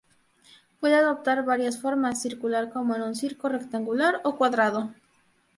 [0.79, 4.95] Puede adoptar varias formas, circular como en un circo, rectangular o cuadrado.